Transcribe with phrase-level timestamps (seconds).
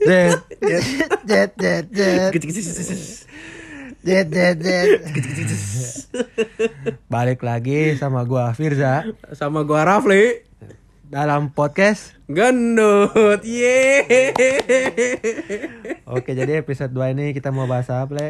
[0.00, 0.84] Jet, jet,
[1.28, 2.32] jet, jet, jet,
[4.00, 4.88] jet, jet, jet.
[7.12, 9.04] Balik lagi sama gua Firza.
[9.36, 10.40] Sama gua Rafli.
[11.04, 12.16] Dalam podcast.
[12.32, 13.44] Gendut.
[13.44, 14.32] Yeay.
[16.08, 18.28] Oke, jadi episode 2 ini kita mau bahas apa, Le?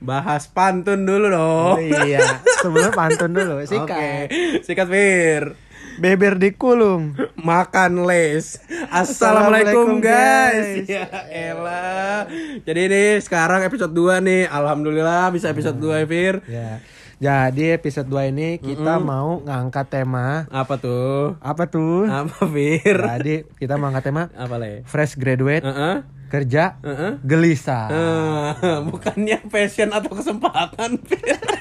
[0.00, 1.76] Bahas pantun dulu dong.
[1.76, 4.32] Oh iya, sebelum pantun dulu, Oke sikat.
[4.64, 5.69] Sikat Fir
[6.00, 7.12] Beber di kulung.
[7.36, 8.56] Makan les
[8.88, 12.24] Assalamualaikum guys Ya elah
[12.64, 16.80] Jadi ini sekarang episode 2 nih Alhamdulillah bisa episode 2 Fir Ya.
[17.16, 21.36] Jadi episode 2 ini kita mau ngangkat tema Apa tuh?
[21.38, 22.04] apa tuh?
[22.04, 22.96] Apa Fir?
[22.96, 24.84] Jadi kita mau ngangkat tema Apa le?
[24.84, 25.96] fresh graduate Heeh.
[26.28, 27.12] kerja Heeh.
[27.20, 27.86] gelisah.
[27.90, 28.50] Eh,
[28.88, 31.36] bukannya passion atau kesempatan Fir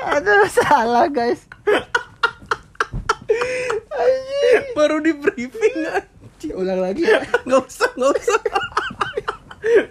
[0.00, 1.44] Aduh salah guys.
[4.72, 6.52] Baru di briefing anjing.
[6.56, 7.04] Ulang lagi.
[7.44, 8.38] Nggak usah, nggak usah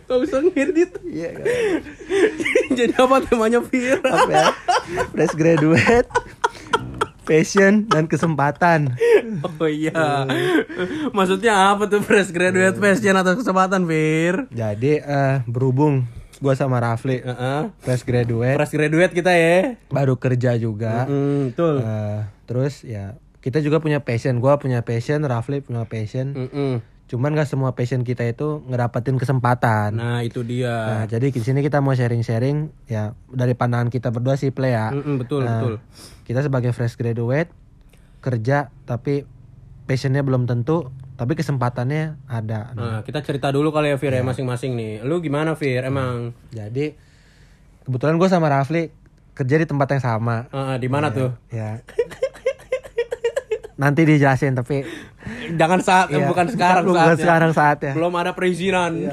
[0.10, 1.30] Nggak usah ngedit Iya.
[1.38, 1.46] kan?
[2.74, 4.02] Jadi apa temanya Fir?
[4.02, 4.50] Apa ya?
[5.14, 6.10] Fresh graduate,
[7.24, 8.98] passion dan kesempatan.
[9.62, 10.26] Oh iya
[11.14, 14.50] Maksudnya apa tuh fresh graduate passion atau kesempatan Fir?
[14.50, 17.62] Jadi eh, berhubung gua sama Rafli Heeh.
[17.80, 21.04] fresh graduate, Fresh graduate kita ya baru kerja juga.
[21.06, 24.40] Hmm, betul Eh, terus ya kita juga punya passion.
[24.40, 26.36] Gua punya passion, Rafli punya passion.
[26.36, 26.84] Mm-mm.
[27.10, 29.98] Cuman gak semua passion kita itu ngedapetin kesempatan.
[29.98, 34.38] Nah itu dia Nah, jadi di sini kita mau sharing-sharing ya dari pandangan kita berdua
[34.38, 34.94] sih play ya.
[34.94, 35.74] Mm-mm, Betul, Nah, betul
[36.24, 37.50] Kita sebagai fresh graduate
[38.20, 39.26] kerja tapi
[39.84, 42.72] passionnya belum tentu, tapi kesempatannya ada.
[42.72, 46.32] Nah kita cerita dulu kali ya Fir ya masing-masing nih Lu gimana Fir emang?
[46.56, 46.96] Jadi
[47.84, 48.88] kebetulan gue sama Rafli
[49.36, 50.48] kerja di tempat yang sama.
[50.48, 51.36] Eh, di mana tuh?
[51.52, 51.84] Ya.
[53.84, 54.88] Nanti dijelasin tapi
[55.60, 57.94] Jangan saat, ya, bukan sekarang bukan saatnya sekarang saatnya.
[58.00, 59.12] Belum ada perizinan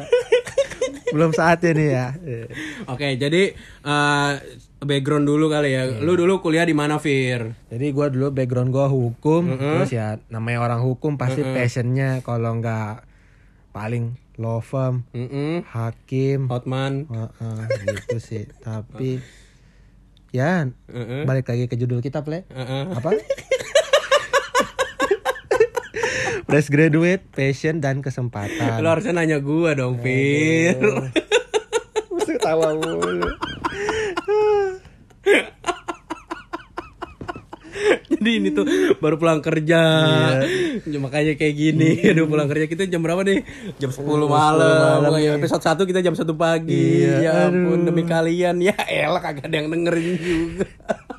[1.16, 2.06] belum saatnya nih ya.
[2.20, 2.46] Iya.
[2.92, 3.42] Oke jadi
[3.86, 4.32] eh,
[4.78, 7.56] background dulu kali ya Lu dulu kuliah di mana Fir?
[7.72, 13.06] Jadi gue dulu background gue hukum, terus ya namanya orang hukum pasti passionnya kalau nggak
[13.72, 15.64] paling law firm, Mm-mm.
[15.64, 18.44] hakim, Hotman Heeh, gitu sih.
[18.64, 19.16] Tapi
[20.28, 21.24] ya Heeh.
[21.24, 22.84] balik lagi ke judul kita play Heeh.
[22.92, 23.16] apa?
[26.46, 28.78] Fresh graduate, passion dan kesempatan.
[28.78, 30.78] Lu harusnya nanya gua dong Fir
[32.06, 33.26] Mesti ketawa mulu.
[38.06, 38.64] Jadi ini tuh
[38.98, 39.80] baru pulang kerja.
[40.80, 42.00] Ya, Makanya kayak gini.
[42.08, 43.44] Aduh pulang kerja kita jam berapa nih?
[43.76, 47.04] Jam 10 malam, malam, Pokoknya Episode 1 kita jam 1 pagi.
[47.04, 48.62] Iya, Ya ampun demi kalian.
[48.64, 50.66] Ya elah kagak ada yang dengerin juga.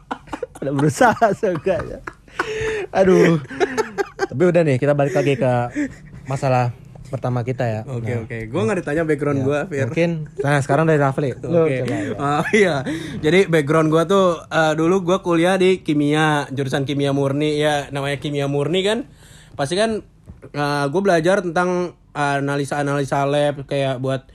[0.63, 2.01] Udah berusaha seenggaknya.
[2.90, 3.38] Aduh.
[4.28, 5.53] Tapi udah nih, kita balik lagi ke
[6.28, 6.73] masalah
[7.07, 7.81] pertama kita ya.
[7.88, 11.34] Oke oke Gua gak ditanya background gua Fir Mungkin nah sekarang dari Rafli.
[11.34, 11.47] Oke.
[11.47, 12.12] coba ya.
[12.16, 12.75] Oh iya.
[13.23, 18.19] Jadi background gua tuh eh, dulu gua kuliah di kimia, jurusan kimia murni ya namanya
[18.19, 19.07] kimia murni kan.
[19.56, 20.03] Pasti kan
[20.51, 24.28] eh, gua belajar tentang analisa-analisa lab kayak buat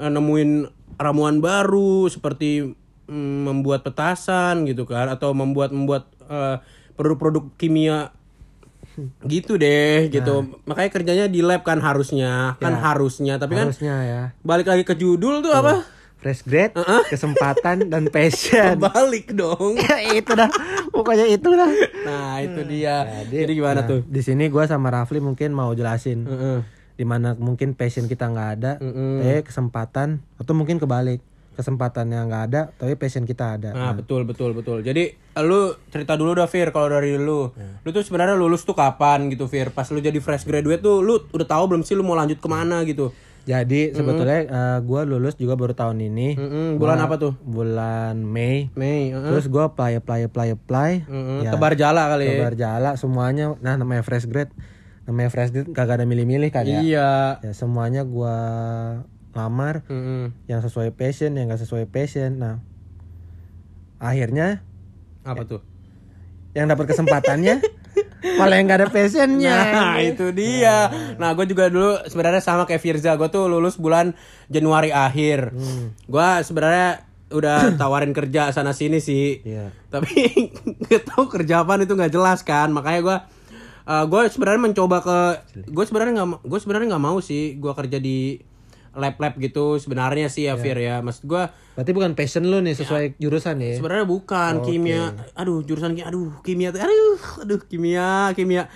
[0.00, 2.72] eh, nemuin ramuan baru seperti
[3.08, 6.56] mm, membuat petasan gitu kan atau membuat membuat eh,
[6.96, 8.16] produk-produk kimia
[9.22, 14.22] gitu deh gitu makanya kerjanya di lab kan harusnya kan harusnya tapi kan Harusnya ya.
[14.40, 15.84] balik lagi ke judul tuh apa
[16.16, 16.72] Fresh grade,
[17.06, 18.80] kesempatan dan passion.
[18.80, 20.48] balik dong ya itu dah.
[20.88, 21.70] Pokoknya itu dah.
[22.02, 26.24] nah itu dia jadi, gimana Nah, tuh Di sini gua sama Rafli mungkin mau jelasin
[26.24, 26.58] Heeh.
[26.92, 29.20] di mana mungkin passion kita nggak ada, Mm-mm.
[29.20, 31.20] tapi kesempatan atau mungkin kebalik
[31.56, 33.72] kesempatan yang nggak ada, tapi passion kita ada.
[33.72, 37.48] nah betul betul betul jadi lu cerita dulu dah Fir kalau dari lu
[37.82, 41.24] lu tuh sebenarnya lulus tuh kapan gitu Fir pas lu jadi fresh graduate tuh lu
[41.26, 43.08] udah tahu belum sih lu mau lanjut ke mana gitu
[43.46, 46.34] Jadi sebetulnya eh, gua lulus juga baru tahun ini.
[46.34, 46.68] Mm-mm.
[46.76, 48.74] bulan apa tuh Bulan Mei.
[48.74, 49.22] Mei heeh.
[49.22, 50.90] Terus gua apply apply apply apply.
[51.06, 51.46] Mm-mm.
[51.46, 52.42] Ya, tebar jala kali ya.
[52.42, 53.54] Tebar jala semuanya.
[53.62, 54.50] Nah namanya fresh grade,
[55.06, 56.82] namanya fresh grade kagak ada milih-milih kan ya.
[56.82, 58.02] iya Ya semuanya
[59.36, 60.32] lamar Mm-mm.
[60.48, 62.40] yang sesuai passion, yang gak sesuai passion.
[62.40, 62.64] Nah
[64.00, 64.64] akhirnya
[65.24, 65.60] apa tuh
[66.56, 67.60] yang dapat kesempatannya
[68.40, 69.56] malah yang gak ada passionnya.
[69.76, 70.88] Nah itu dia.
[71.20, 73.12] Nah gue juga dulu sebenarnya sama kayak Firza.
[73.20, 74.16] Gue tuh lulus bulan
[74.48, 75.52] Januari akhir.
[76.08, 79.44] Gue sebenarnya udah tawarin kerja sana sini sih.
[79.44, 79.68] Iya.
[79.92, 80.12] Tapi
[80.88, 82.72] nggak tahu kerja apa itu nggak jelas kan.
[82.72, 83.16] Makanya gue
[83.86, 85.18] gue sebenarnya mencoba ke
[85.70, 88.40] gue sebenarnya nggak gue sebenarnya nggak mau sih gue kerja di
[88.96, 90.98] lab-lab gitu sebenarnya sih ya Fir ya.
[90.98, 91.44] Maksud gue
[91.76, 93.76] Berarti bukan passion lu nih sesuai jurusan ya.
[93.76, 95.12] sebenarnya bukan kimia.
[95.34, 98.72] Aduh jurusan ki- aduh kimia aduh aduh kimia kimia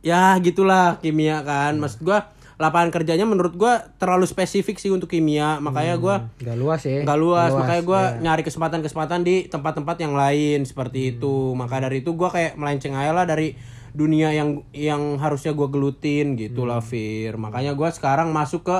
[0.00, 1.76] ya gitulah kimia kan.
[1.76, 5.56] Maksud gua lapangan kerjanya menurut gua terlalu spesifik sih untuk kimia.
[5.58, 7.00] Makanya gua Nggak luas ya.
[7.02, 8.10] nggak luas, makanya gue ya.
[8.20, 13.12] nyari kesempatan-kesempatan di tempat-tempat yang lain seperti itu maka dari itu gue kayak melenceng aja
[13.12, 13.54] lah dari
[13.90, 18.78] dunia yang yang harusnya gue gelutin gitu lah Fir makanya gue sekarang masuk ke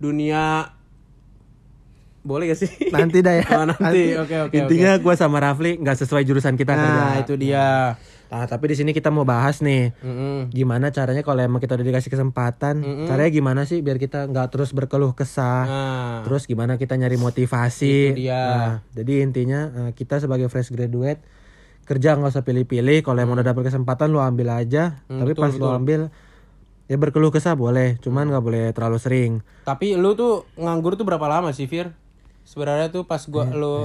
[0.00, 0.72] dunia
[2.20, 3.44] boleh gak sih Nanti dah ya.
[3.56, 4.12] Oh, nanti.
[4.16, 7.00] Oke, oke, Intinya gua sama Rafli nggak sesuai jurusan kita kerja.
[7.00, 7.96] nah itu dia
[8.30, 9.90] Nah, tapi di sini kita mau bahas nih.
[10.06, 10.54] Mm-mm.
[10.54, 14.70] Gimana caranya kalau emang kita udah dikasih kesempatan, caranya gimana sih biar kita nggak terus
[14.70, 15.66] berkeluh kesah.
[15.66, 18.14] nah Terus gimana kita nyari motivasi?
[18.14, 18.38] Itu dia.
[18.38, 21.18] Nah, jadi intinya eh, kita sebagai fresh graduate
[21.82, 23.02] kerja nggak usah pilih-pilih.
[23.02, 25.02] Kalau emang udah dapet kesempatan lu ambil aja.
[25.10, 26.14] Hmm, Tapi pas lu ambil
[26.90, 29.32] ya berkeluh kesah boleh, cuman nggak boleh terlalu sering.
[29.62, 31.94] tapi lu tuh nganggur tuh berapa lama sih Fir
[32.42, 33.76] sebenarnya tuh pas gua Iya, lu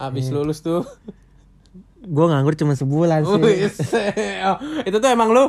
[0.00, 0.88] abis lulus tuh
[2.04, 3.32] Gue nganggur cuma sebulan sih.
[4.44, 5.48] Oh, itu tuh emang lu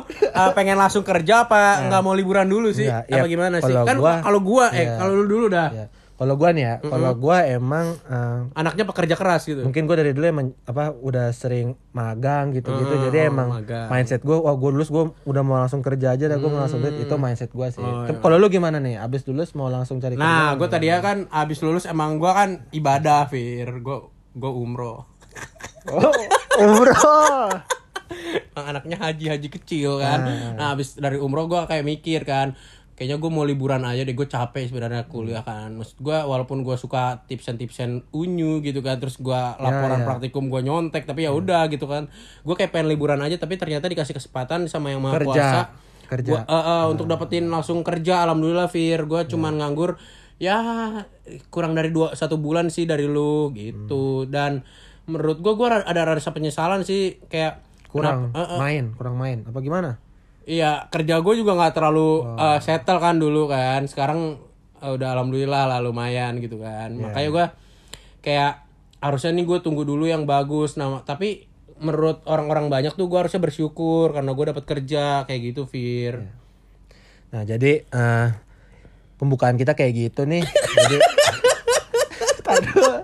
[0.56, 2.88] pengen langsung kerja apa nggak mau liburan dulu sih?
[2.88, 3.76] Nggak, apa ya, gimana sih?
[3.76, 4.96] Kan kalau gua eh ya.
[4.96, 5.86] kalau lu dulu dah Ya.
[6.16, 9.60] Kalau gua nih ya, kalau gua emang eh, anaknya pekerja keras gitu.
[9.60, 13.86] mungkin gue dari dulu emang apa udah sering magang gitu-gitu Hmm, jadi emang magang.
[13.86, 16.80] mindset gue wah gue lulus gue udah mau langsung kerja aja dah gue mau langsung
[16.80, 19.96] duit itu mindset gue sih Oh, Tapi kalau lu gimana nih abis lulus mau langsung
[19.98, 23.68] cari kerja Nah, gua tadi ya kan abis lulus emang gua kan ibadah, Fir.
[23.78, 25.04] Gua gua umroh.
[25.86, 26.12] oh
[26.58, 27.52] umroh
[28.56, 30.24] anaknya haji-haji kecil kan.
[30.54, 32.56] Nah, abis dari umroh gua kayak mikir kan,
[32.96, 35.68] kayaknya gue mau liburan aja deh gue capek sebenarnya kuliah kan.
[35.76, 40.06] Maksud gue walaupun gue suka tipsen tipsen unyu gitu kan terus gue laporan ya.
[40.08, 42.08] praktikum gue nyontek tapi ya udah gitu kan.
[42.40, 45.28] Gue kayak pengen liburan aja tapi ternyata dikasih kesempatan sama yang maha Kerja.
[45.28, 45.60] kuasa.
[46.08, 46.30] Kerja.
[46.32, 49.04] Gua, eh, eh, untuk dapetin langsung kerja alhamdulillah Fir.
[49.04, 50.00] Gue cuman nganggur
[50.40, 50.56] ya
[51.52, 54.24] kurang dari dua satu bulan sih dari lu gitu.
[54.24, 54.64] Dan
[55.04, 57.60] menurut gue gue ada rasa penyesalan sih kayak
[57.92, 58.32] kurang.
[58.32, 59.44] kenapa- eh, eh, main kurang main.
[59.44, 60.00] Apa gimana
[60.46, 63.82] Iya kerja gue juga nggak terlalu uh, settle kan dulu kan.
[63.90, 64.38] Sekarang
[64.78, 66.94] uh, udah alhamdulillah lah lumayan gitu kan.
[66.94, 67.46] Makanya gue
[68.22, 68.62] kayak
[69.02, 70.78] harusnya nih gue tunggu dulu yang bagus.
[70.78, 71.50] Nah tapi
[71.82, 76.24] menurut orang-orang banyak tuh gue harusnya bersyukur karena gue dapat kerja kayak gitu Fir.
[77.34, 78.28] Nah jadi eh,
[79.18, 80.46] pembukaan kita kayak gitu nih.
[80.76, 80.96] Jadi
[82.46, 83.02] Aduh.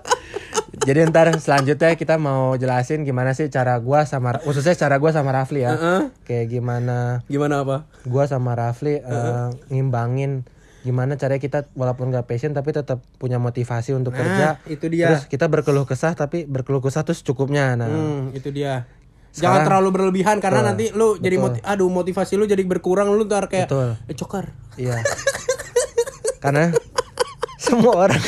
[0.83, 5.31] Jadi ntar selanjutnya kita mau jelasin gimana sih cara gua sama khususnya cara gua sama
[5.31, 5.75] Rafli ya.
[6.27, 10.43] Kayak gimana gimana apa gua sama Rafli eh, ngimbangin
[10.83, 14.59] gimana caranya kita walaupun gak passion tapi tetap punya motivasi untuk kerja.
[14.67, 15.15] itu dia.
[15.15, 17.79] Terus kita berkeluh kesah tapi berkeluh kesah tuh secukupnya.
[17.79, 18.83] Nah, hmm, itu dia
[19.33, 23.49] jangan terlalu berlebihan karena nanti lu jadi moti- aduh motivasi lu jadi berkurang lu ntar
[23.49, 23.97] kayak Betul.
[24.05, 24.45] eh, cokar
[24.77, 25.01] iya.
[26.43, 26.69] Karena
[27.57, 28.19] semua orang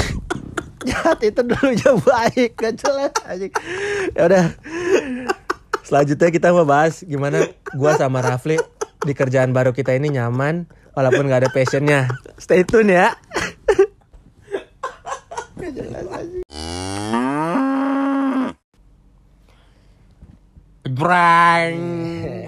[0.86, 3.52] jahat itu dulunya baik, gak jelas anjing.
[4.14, 4.46] Ya udah.
[5.86, 7.46] Selanjutnya kita mau bahas gimana
[7.78, 8.58] gua sama Rafli
[9.06, 10.66] di kerjaan baru kita ini nyaman
[10.98, 12.10] walaupun gak ada passionnya.
[12.38, 13.14] Stay tune ya.
[20.96, 21.76] Brang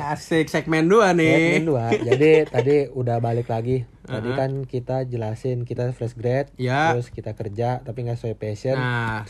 [0.07, 1.85] asik segmen dua nih Segmen dua.
[1.91, 3.83] Jadi tadi udah balik lagi.
[4.01, 6.95] Tadi kan kita jelasin kita fresh grade, Ya.
[6.95, 8.73] terus kita kerja tapi nggak sesuai passion.
[8.73, 9.27] nah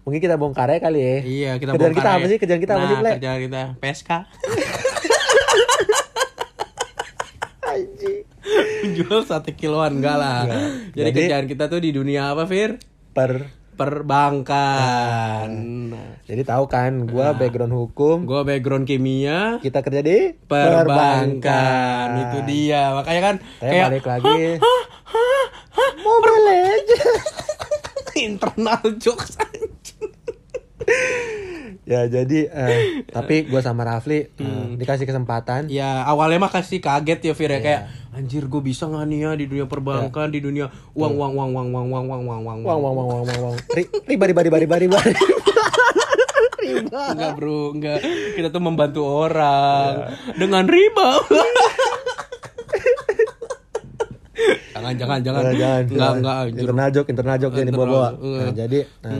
[0.00, 1.16] Mungkin kita bongkar ya kali ya.
[1.20, 2.16] Iya kita Kerjaan bongkar kita ya.
[2.16, 2.38] apa sih?
[2.38, 3.10] Kerjaan kita apa nah, sih, Ple?
[3.16, 4.10] Kerjaan kita PSK.
[8.90, 10.38] Jual satu kiloan enggak lah.
[10.44, 10.60] Enggak.
[10.90, 12.76] Jadi, Jadi- kerjaan kita tuh di dunia apa, Fir?
[13.10, 13.30] Per
[13.80, 15.48] Perbankan.
[15.88, 22.08] Nah, Jadi tahu kan, gua background hukum, Gua background kimia, kita kerja di perbankan.
[22.28, 22.92] Itu dia.
[22.92, 24.40] Makanya kan Saya kayak balik lagi.
[26.04, 27.24] Mobile Legends.
[28.28, 30.12] internal jokes anjing.
[31.90, 32.78] Ya jadi eh,
[33.10, 34.76] tapi gua sama Rafli eh, Hmm.
[34.76, 35.66] dikasih kesempatan.
[35.66, 37.80] Ya awalnya mah kasih kaget ya Fir ya kayak
[38.10, 41.68] anjir gue bisa nggak nih ya di dunia perbankan di dunia uang uang uang uang
[41.68, 43.56] uang uang uang uang uang Wang wang wang wang wang wang.
[43.68, 44.98] Ri- Riba riba riba riba riba.
[45.00, 45.24] Riba.
[47.10, 47.98] Enggak bro, enggak.
[48.32, 51.08] Kita tuh membantu orang dengan riba.
[54.70, 55.42] jangan, jangan, jangan.
[55.42, 56.16] Eh, jangan, Enggak, jangan.
[56.16, 56.36] enggak.
[56.40, 56.60] anjir.
[56.60, 58.08] Internal joke, internal joke jadi Internal, bawa.
[58.12, 58.38] eh.
[58.38, 59.18] Nah, jadi nah,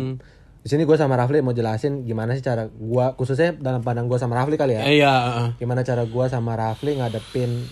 [0.61, 4.17] di sini gue sama Rafli mau jelasin gimana sih cara gua khususnya dalam pandang gua
[4.17, 4.83] sama Rafli kali ya.
[4.85, 5.15] Iya.
[5.57, 7.65] Gimana cara gua sama Rafli ngadepin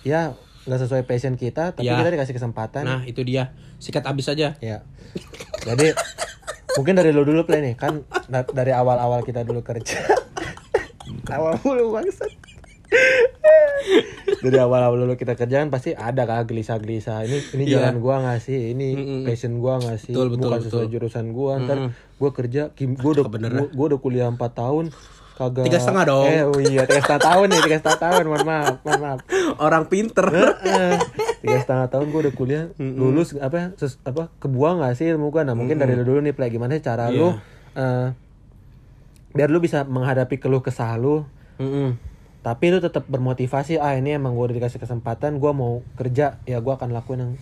[0.00, 1.96] ya nggak sesuai passion kita tapi Ya.
[1.96, 2.84] kita dikasih kesempatan.
[2.84, 3.52] Nah, itu dia.
[3.76, 4.56] Sikat abis aja.
[4.58, 4.84] Ya.
[5.60, 5.92] Jadi
[6.74, 10.00] mungkin dari lu dulu play nih kan da- dari awal-awal kita dulu kerja.
[11.36, 12.32] awal mulu bangsat.
[14.40, 17.24] Dari awal-awal dulu kita kerja kan pasti ada kan gelisah-gelisah.
[17.24, 17.74] Ini ini Iya.
[17.80, 18.72] jalan gua nggak sih?
[18.72, 18.86] Ini
[19.22, 20.12] passion gua nggak sih?
[20.12, 20.94] Betul, betul, Bukan sesuai betul.
[20.96, 21.52] jurusan gua.
[21.58, 21.78] Ntar
[22.16, 24.86] gua kerja gua udah gua, gua udah kuliah 4 tahun.
[25.32, 26.28] kagak Tiga setengah dong.
[26.28, 29.20] eh oh iya tiga setengah tahun nih tiga setengah tahun mohon maaf mohon maaf
[29.56, 30.28] Orang pinter.
[31.40, 35.40] Tiga setengah tahun gue udah kuliah lulus apa ses, apa kebuang gak sih ilmu gue
[35.40, 37.32] nah mungkin dari lu dulu nih play gimana sih cara lu
[37.72, 38.12] eh,
[39.32, 41.24] biar lu bisa menghadapi keluh kesah lu
[41.56, 41.96] Mm-mm.
[42.40, 46.58] Tapi lu tetap bermotivasi ah ini emang gue udah dikasih kesempatan gue mau kerja ya
[46.64, 47.32] gue akan lakuin yang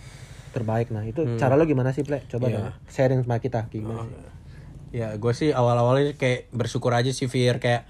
[0.51, 0.91] terbaik.
[0.91, 4.17] Nah itu cara lu gimana sih play coba dong sharing sama kita gimana sih?
[4.89, 7.61] Ya, gue sih awal-awalnya kayak bersyukur aja sih Fir.
[7.61, 7.85] Kayak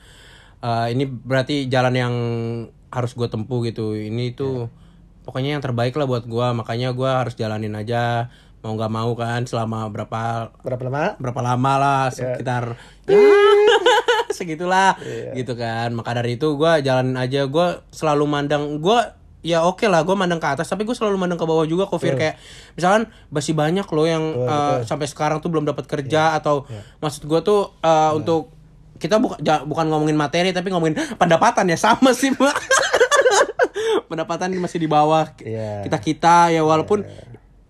[0.60, 2.14] eh, ini berarti jalan yang
[2.92, 3.96] harus gue tempuh gitu.
[3.96, 4.68] Ini tuh
[5.24, 6.48] pokoknya yang terbaik lah buat gue.
[6.54, 8.28] Makanya gue harus jalanin aja
[8.60, 11.16] mau nggak mau kan selama berapa berapa lama?
[11.16, 12.76] berapa lama lah sekitar
[13.08, 13.16] ya,
[14.38, 14.96] segitulah
[15.34, 15.94] gitu kan.
[15.94, 17.46] Maka dari itu gue jalanin aja.
[17.50, 19.00] Gue selalu mandang gue
[19.40, 21.96] ya oke lah gue mandang ke atas tapi gue selalu mandang ke bawah juga kok
[22.04, 22.36] Fir kayak
[22.76, 26.68] misalkan masih banyak loh yang eh, sampai sekarang tuh belum dapat kerja atau
[27.00, 28.52] maksud gue tuh eh, untuk
[29.00, 32.52] kita bukan bukan ngomongin materi tapi ngomongin pendapatan ya sama sih mbak.
[34.12, 35.88] Pendapatan masih di bawah Iya.
[35.88, 37.06] kita kita ya walaupun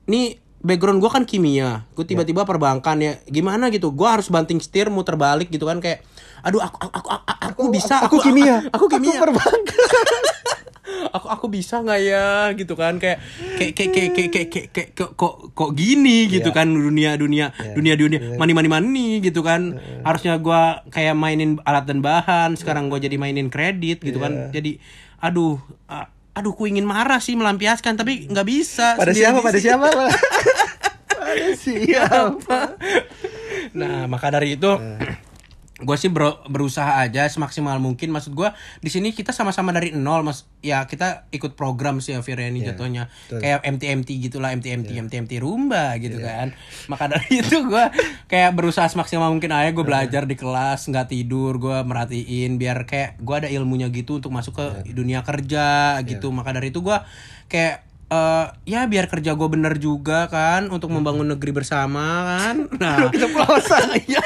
[0.10, 1.86] ini background gue kan kimia.
[1.94, 3.92] Gue tiba-tiba perbankan ya gimana gitu.
[3.94, 6.01] Gue harus banting setir muter balik gitu kan kayak
[6.39, 8.63] aduh aku aku aku, aku, aku bisa aku kimia.
[8.69, 9.19] aku, kimia.
[9.19, 10.24] perbankan
[11.15, 12.98] aku aku bisa nggak ya gitu kan?
[12.98, 13.19] Kayak
[13.55, 16.67] kayak kayak kayak kayak kayak, kayak, kayak- kok kok kok gini gitu kan?
[16.67, 18.19] Dunia dunia dunia dunia.
[18.36, 19.77] Mani mani mani gitu kan?
[20.01, 22.55] Harusnya gua kayak mainin alat dan bahan.
[22.55, 24.51] Sekarang gua jadi mainin kredit gitu kan?
[24.51, 24.79] Jadi
[25.19, 25.60] aduh
[26.31, 29.39] aduh ku ingin marah sih melampiaskan tapi nggak bisa pada siapa?
[29.43, 29.88] Pada siapa?
[31.19, 32.60] Pada siapa?
[33.75, 34.72] Nah maka dari itu
[35.79, 38.09] gue sih ber- berusaha aja semaksimal mungkin.
[38.09, 40.43] Maksud gue di sini kita sama-sama dari nol mas.
[40.59, 43.07] Ya kita ikut program sih ya Fireni jatuhnya.
[43.39, 46.51] kayak MT MT gitulah MT MT MT MT rumba gitu kan.
[46.86, 47.86] Maka dari itu gue
[48.25, 49.71] kayak berusaha semaksimal mungkin aja.
[49.71, 54.29] Gue belajar di kelas nggak tidur gue merhatiin biar kayak gue ada ilmunya gitu untuk
[54.29, 55.67] masuk ke dunia kerja
[56.05, 56.27] gitu.
[56.29, 56.98] Maka dari itu gue
[57.48, 62.55] kayak eh ya biar kerja gue bener juga kan untuk membangun negeri bersama kan.
[62.81, 63.13] Nah.
[64.09, 64.17] Ya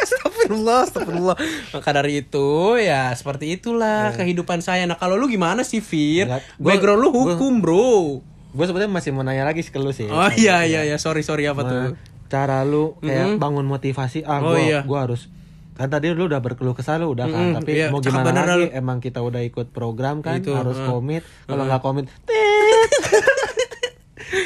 [0.46, 1.38] astagfirullah astagfirullah.
[1.72, 4.84] Maka dari itu ya seperti itulah kehidupan saya.
[4.84, 6.28] Nah kalau lu gimana sih Fir?
[6.28, 8.20] Enggak, gua- background lu hukum bro.
[8.50, 10.06] Gue sebetulnya masih mau nanya lagi ke lu sih.
[10.06, 10.98] Oh iya iya iya.
[10.98, 11.84] Sorry sorry apa tuh?
[12.26, 14.82] cara lu kayak bangun motivasi ah Oh, gua iya.
[14.82, 15.30] gua harus
[15.74, 18.58] kan tadi lu udah berkeluh kesah lu udah kan Mm-mm, tapi iya, mau gimana lagi?
[18.60, 18.66] lu.
[18.72, 20.86] emang kita udah ikut program kan Itu, harus uh.
[20.88, 21.22] komit.
[21.46, 22.06] Kalau nggak komit.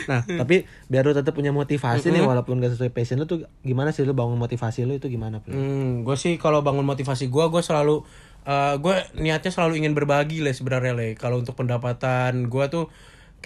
[0.10, 3.96] nah tapi biar lu tetap punya motivasi nih walaupun gak sesuai passion lu tuh gimana
[3.96, 5.56] sih lu bangun motivasi lu itu gimana Pli?
[5.56, 8.04] Hmm, gue sih kalau bangun motivasi gue, gue selalu,
[8.80, 11.10] gue niatnya selalu ingin berbagi lah sebenarnya le.
[11.20, 12.88] Kalau untuk pendapatan gue tuh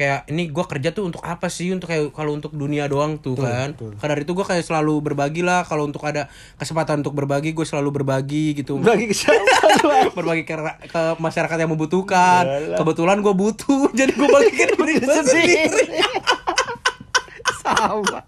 [0.01, 1.69] kayak ini gue kerja tuh untuk apa sih?
[1.69, 3.77] Untuk kayak kalau untuk dunia doang tuh kan.
[3.77, 5.61] Karena dari itu gue kayak selalu berbagi lah.
[5.61, 6.25] Kalau untuk ada
[6.57, 8.81] kesempatan untuk berbagi, gue selalu berbagi gitu.
[8.81, 10.57] bagi ke siapa berbagi ke,
[10.89, 12.73] ke masyarakat yang membutuhkan.
[12.81, 15.57] Kebetulan gue butuh, jadi gue bagikan diri sendiri.
[17.61, 18.25] sama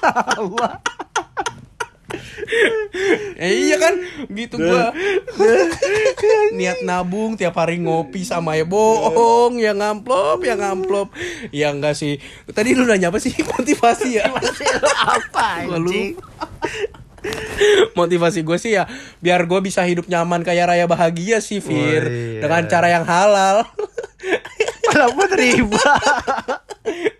[0.00, 0.95] sama
[3.36, 3.94] Eh, iya kan?
[4.28, 4.92] Gitu gua.
[6.52, 11.12] Niat nabung tiap hari ngopi sama ya bohong yang ngamplop yang ngamplop.
[11.50, 12.20] Ya enggak sih.
[12.48, 13.32] Tadi lu nanya apa sih?
[13.56, 14.28] Motivasi ya?
[15.04, 16.46] Apa Gua lupa.
[17.98, 18.86] motivasi gue sih ya
[19.18, 22.06] biar gue bisa hidup nyaman kaya raya bahagia sih Fir.
[22.06, 22.38] Oh, iya.
[22.38, 23.66] dengan cara yang halal.
[24.86, 25.90] Walaupun riba.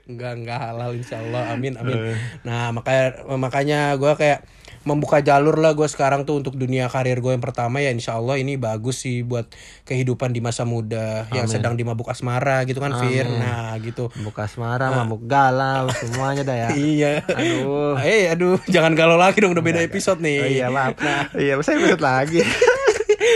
[0.07, 1.51] Enggak enggak halal insya Allah.
[1.51, 2.15] Amin amin.
[2.47, 4.47] Nah makanya makanya gue kayak
[4.87, 7.83] membuka jalur lah gue sekarang tuh untuk dunia karir gue yang pertama.
[7.83, 9.51] Ya insya Allah ini bagus sih buat
[9.83, 14.09] kehidupan di masa muda yang sedang dimabuk asmara gitu kan Fir nah gitu.
[14.23, 16.69] Buka asmara, mabuk galau, semuanya dah ya.
[16.95, 17.13] iya.
[17.27, 17.99] Aduh.
[17.99, 20.39] eh aduh jangan galau lagi dong udah beda episode nih.
[20.39, 20.95] Oh iya maaf.
[21.35, 22.47] iya, saya ikut lagi.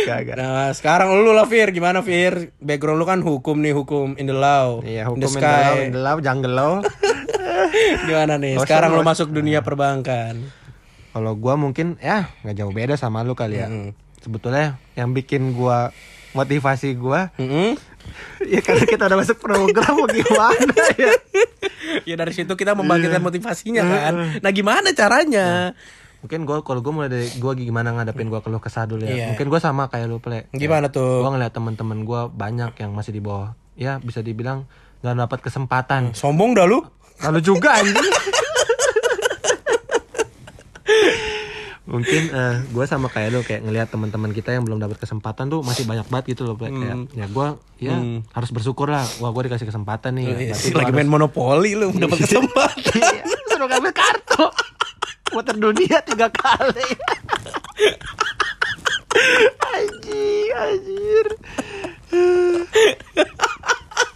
[0.01, 1.75] Gak, Nah sekarang lu lah Fir.
[1.75, 2.55] Gimana Fir?
[2.63, 4.79] Background lu kan hukum nih hukum in the law.
[4.87, 5.67] Iya, in hukum the in the sky.
[5.67, 6.75] law, in the law, jungle law.
[8.09, 8.55] gimana nih?
[8.63, 10.60] Sekarang lu masuk dunia perbankan
[11.11, 13.67] Kalau gua mungkin ya nggak jauh beda sama lu kali ya.
[13.67, 13.93] Mm.
[14.21, 15.91] Sebetulnya yang bikin gua
[16.31, 17.75] motivasi gua Mm-mm.
[18.53, 21.15] ya karena kita udah masuk program gimana ya.
[22.09, 25.75] ya dari situ kita membangkitkan motivasinya kan nah gimana caranya
[26.21, 29.09] Mungkin gua kalau gua mulai dari gua gimana ngadepin gua keluh kesah dulu ya.
[29.09, 29.27] Iya.
[29.33, 30.53] Mungkin gua sama kayak lu, Ple.
[30.53, 33.57] gimana tuh Gua ngeliat teman-teman gua banyak yang masih di bawah.
[33.73, 34.69] Ya bisa dibilang
[35.01, 36.13] nggak dapat kesempatan.
[36.13, 36.85] sombong dah lu
[37.25, 38.05] Lalu juga anjing.
[41.91, 45.65] Mungkin eh gue sama kayak lo kayak ngelihat teman-teman kita yang belum dapat kesempatan tuh
[45.67, 47.47] masih banyak banget gitu loh kayak ya gue
[47.83, 47.97] ya
[48.31, 49.03] harus bersyukur lah.
[49.19, 50.55] Wah gue dikasih kesempatan nih.
[50.55, 52.95] Berarti gua lagi main monopoli lu dapat kesempatan.
[52.95, 54.47] Iya, suruh ngambil kartu.
[55.35, 56.91] Muter dunia tiga kali.
[59.75, 61.27] Anjing anjir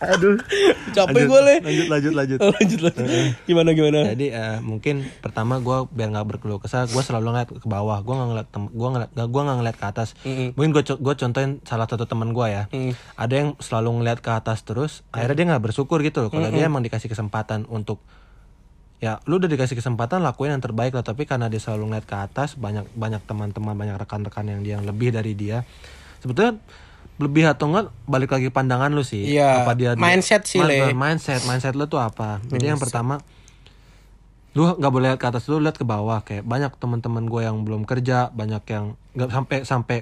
[0.06, 0.36] aduh
[0.90, 1.54] Capek Lanjut, gue le.
[1.60, 3.06] lanjut lanjut lanjut Oh, lanjut lanjut.
[3.42, 3.98] Gimana gimana?
[4.08, 8.12] jadi eh, mungkin pertama gue biar nggak berkeluh kesah gue selalu ngeliat ke bawah gue
[8.12, 10.48] nggak ngeliat tem- gue ngeliat gue nggak ngeliat ke atas Mm-mm.
[10.52, 12.92] mungkin gue gue contohin salah satu teman gue ya Mm.
[13.14, 16.64] ada yang selalu ngeliat ke atas terus akhirnya dia nggak bersyukur gitu loh kalau dia
[16.64, 17.98] emang dikasih kesempatan untuk
[18.98, 22.16] ya lu udah dikasih kesempatan lakuin yang terbaik lah tapi karena dia selalu ngeliat ke
[22.16, 25.60] atas banyak banyak teman-teman banyak rekan-rekan yang dia yang lebih dari dia
[26.18, 26.56] sebetulnya
[27.16, 30.90] lebih atau enggak balik lagi pandangan lu sih Iya, apa dia mindset sih, Le.
[30.92, 33.22] mindset mindset lu tuh apa jadi yang pertama
[34.52, 37.62] lu nggak boleh lihat ke atas lu lihat ke bawah kayak banyak teman-teman gue yang
[37.62, 39.98] belum kerja banyak yang nggak sampai sampai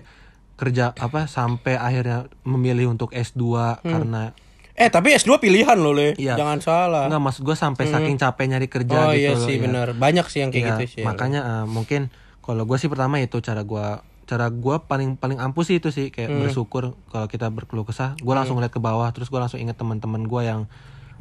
[0.55, 3.41] kerja apa sampai akhirnya memilih untuk S2
[3.83, 4.37] karena
[4.73, 6.17] Eh tapi S2 pilihan lo le.
[6.17, 6.33] Iya.
[6.33, 7.05] Jangan salah.
[7.05, 9.63] nggak maksud gue sampai saking capek nyari kerja oh gitu iya loh, sih ya.
[9.63, 9.87] benar.
[9.93, 11.05] Banyak sih yang kayak Iya, gitu sih.
[11.05, 12.09] makanya eh, mungkin
[12.41, 13.87] kalau gue sih pertama itu cara gue
[14.33, 16.41] cara gue paling paling ampuh sih itu sih kayak Hmm.
[16.41, 20.25] bersyukur kalau kita berkeluh kesah gue langsung lihat ke bawah terus gue langsung inget teman-teman
[20.25, 20.61] gue yang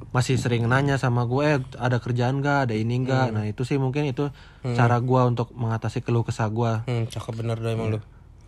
[0.10, 3.36] masih sering nanya sama gue eh, ada kerjaan gak ada ini gak Hmm.
[3.36, 4.32] nah itu sih mungkin itu
[4.64, 8.00] cara gue untuk mengatasi keluh kesah gue Hmm, cakep bener dah emang lu.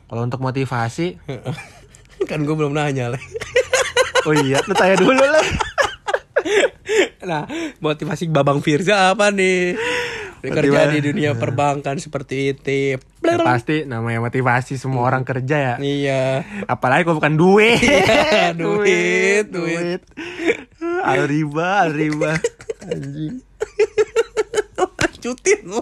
[0.06, 1.20] kalau untuk motivasi
[2.30, 3.20] kan gue belum nanya le.
[4.26, 5.44] oh iya lu tanya dulu lah
[7.24, 7.44] nah
[7.78, 9.76] motivasi Babang Firza apa nih?
[10.42, 13.00] Kerja di dunia perbankan seperti itu.
[13.24, 15.76] Ya, pasti namanya motivasi semua orang kerja ya.
[15.80, 16.44] Iya.
[16.68, 17.80] apalagi kalau bukan duit.
[17.80, 20.04] Iya, duit, duit.
[21.04, 22.36] al riba al riba.
[22.84, 23.40] Anjing.
[25.24, 25.72] Lanjutin.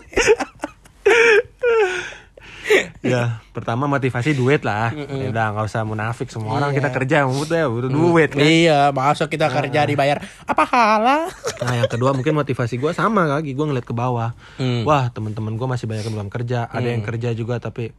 [3.01, 4.93] ya pertama motivasi duit lah.
[4.93, 6.29] Ya udah nggak usah munafik.
[6.29, 6.77] Semua orang Iya.
[6.81, 8.41] kita kerja butuh ya butuh duit kan.
[8.41, 10.21] Iya, masa kita kerja dibayar.
[10.45, 11.27] Apa hala?
[11.61, 13.51] nah yang kedua mungkin motivasi gue sama lagi.
[13.53, 14.33] Gue ngeliat ke bawah.
[14.55, 14.83] Hmm.
[14.83, 16.67] wah teman-teman gue masih banyak yang belum kerja.
[16.67, 17.91] Ada yang kerja juga tapi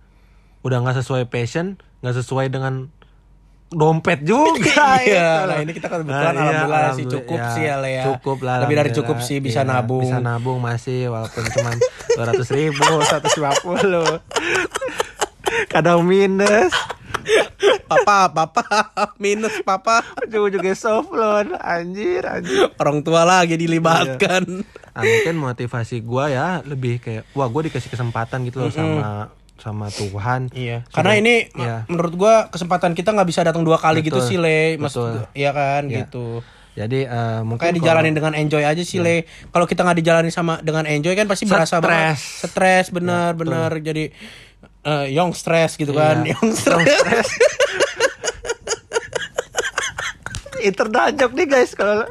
[0.62, 2.90] udah nggak sesuai passion nggak sesuai dengan
[3.72, 5.48] dompet juga Iya, gitu.
[5.48, 8.04] nah ini kita kan kebetulan Nah, iya, alhamdulillah sih cukup Ya, sih ya Le ya.
[8.06, 10.00] cukup lah Lebih dari cukup sih bisa Iya, nabung.
[10.00, 11.70] bisa nabung masih walaupun cuma
[12.08, 14.10] dua ratus ribu seratus lima puluh
[15.66, 16.72] kadang minus
[17.84, 18.64] Papa, papa,
[19.16, 20.00] minus papa.
[20.18, 24.64] ujung-ujungnya soft loan anjir anjir Orang tua lagi dilibatkan.
[24.90, 29.28] nah, mungkin motivasi gua ya lebih kayak wah gue dikasih kesempatan gitu loh sama
[29.62, 30.82] sama Tuhan Iya.
[30.90, 31.86] Karena ini Iya.
[31.86, 34.74] menurut gua kesempatan kita nggak bisa datang dua kali gitu Betul, sih Le.
[34.76, 35.26] Maksud betul.
[35.32, 36.04] iya kan Iya.
[36.04, 36.42] gitu.
[36.72, 39.22] jadi eh, mungkin Kayak dijalanin dengan enjoy aja sih Le.
[39.46, 41.80] Kalau kita nggak dijalanin sama dengan enjoy kan pasti berasa Stres.
[41.80, 44.10] banget stres bener bener jadi
[44.82, 46.26] eh, young stress gitu kan.
[46.26, 46.34] Iya.
[46.34, 47.28] Young stress.
[50.62, 52.06] interdajok nih guys kalau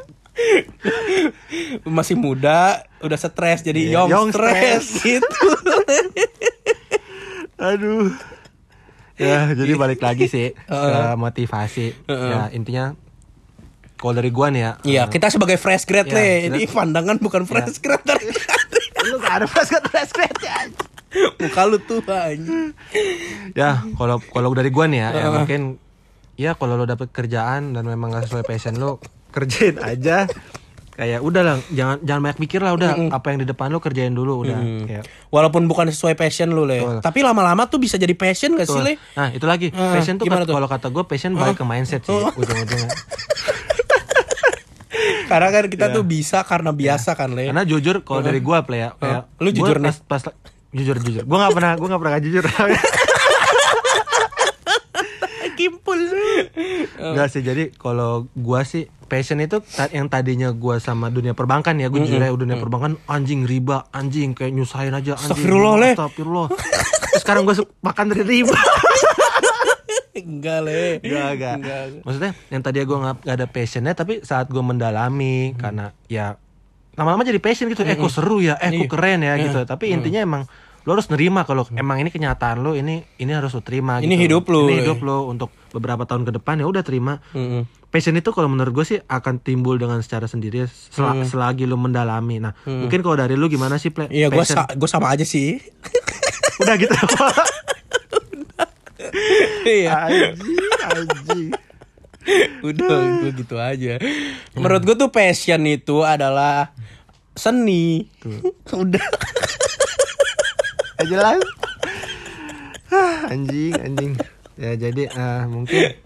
[1.84, 5.28] Masih muda, udah stres jadi Iya, young, young stress gitu.
[7.62, 8.10] aduh.
[9.16, 11.94] Ya jadi balik lagi sih ke motivasi.
[12.08, 12.98] Ya intinya
[13.96, 14.72] kalau dari gua nih ya.
[14.82, 16.30] Iya, kita sebagai fresh grade Iya, Le.
[16.42, 18.26] kita- Ini pandangan bukan fresh grade dari
[19.08, 20.58] lu gak ada pas pas ya.
[21.38, 22.74] Muka lu tuh anjing.
[23.54, 25.62] ya kalau kalau dari gua nih ya, ya mungkin
[26.34, 28.98] ya kalau lo dapet kerjaan dan memang gak sesuai passion lo
[29.30, 30.26] kerjain aja
[31.02, 34.14] kayak udah lah jangan jangan banyak mikir lah udah apa yang di depan lo kerjain
[34.14, 34.54] dulu udah
[34.86, 36.78] kayak Walaupun bukan sesuai passion lu, Le.
[36.78, 36.98] Betul.
[37.02, 38.78] Tapi lama-lama tuh bisa jadi passion gak sih.
[38.78, 39.02] Le?
[39.16, 40.54] nah itu lagi Ah, passion tuh tuh?
[40.54, 42.90] kalau kata gue passion balik ke mindset sih ujung-ujungnya
[45.26, 47.50] Karena kan kita tuh bisa karena biasa kan, Le.
[47.50, 49.90] karena jujur kalau dari gua play ya kayak Lu jujur nih.
[50.06, 50.38] pas, pas
[50.70, 52.44] jujur jujur gua nggak pernah gua nggak pernah gak jujur
[55.58, 56.00] Kimpul.
[56.98, 59.60] Enggak sih jadi kalau gua sih passion itu
[59.92, 64.32] yang tadinya gua sama dunia perbankan ya gua jujur ya dunia perbankan anjing riba anjing
[64.32, 65.90] kayak nyusahin aja anjing Astagfirullah, Le.
[65.92, 66.48] Astagfirullah
[67.20, 68.56] sekarang su- makan dari riba
[70.12, 71.00] Enggak, Le.
[71.02, 71.56] Enggak, enggak.
[71.60, 71.84] Enggak.
[72.04, 76.36] Maksudnya yang tadi gue nggak ada passionnya tapi saat gue mendalami karena ya
[76.96, 77.88] lama-lama jadi passion gitu.
[77.88, 79.64] Eh kok seru ya, eh kok keren ya gitu.
[79.64, 80.44] Tapi intinya emang
[80.82, 83.98] lo harus nerima kalau emang ini kenyataan lo ini ini harus lo terima.
[83.98, 84.24] Ini gitu.
[84.26, 84.78] hidup lo, Ini ya.
[84.82, 87.22] hidup lo untuk beberapa tahun ke depan ya udah terima.
[87.32, 87.70] Mm-mm.
[87.88, 92.40] Passion itu kalau menurut gue sih akan timbul dengan secara sendiri sel- selagi lo mendalami.
[92.40, 94.08] Nah mungkin kalau dari lu gimana sih Ple?
[94.08, 94.58] Iya, Passion?
[94.58, 95.60] sa gua sama aja sih.
[96.62, 96.94] udah gitu.
[99.66, 99.92] Iya.
[100.08, 101.48] anjing, anjing.
[102.62, 103.94] Udah, gua gitu aja.
[104.54, 106.72] Menurut gua tuh passion itu adalah
[107.34, 108.08] seni.
[108.72, 109.06] Udah.
[111.02, 111.42] Gak jelas.
[113.26, 114.14] Anjing anjing.
[114.54, 115.98] Ya jadi eh, mungkin.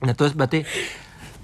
[0.00, 0.64] Nah terus berarti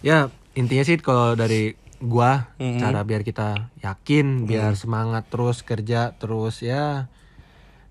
[0.00, 6.64] ya intinya sih kalau dari gua cara biar kita yakin biar semangat terus kerja terus
[6.64, 7.12] ya